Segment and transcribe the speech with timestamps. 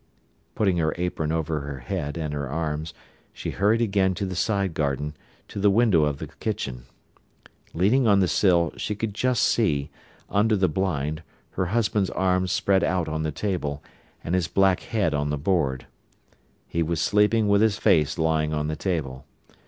[0.55, 2.91] Putting her apron over her head and her arms,
[3.31, 5.15] she hurried again to the side garden,
[5.47, 6.85] to the window of the kitchen.
[7.75, 9.91] Leaning on the sill, she could just see,
[10.27, 13.83] under the blind, her husband's arms spread out on the table,
[14.23, 15.85] and his black head on the board.
[16.67, 19.27] He was sleeping with his face lying on the table.